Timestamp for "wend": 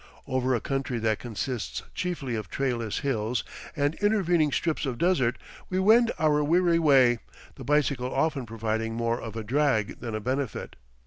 5.79-6.11